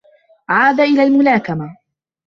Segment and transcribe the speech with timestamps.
[0.49, 1.75] عاد إلى الملاكمة.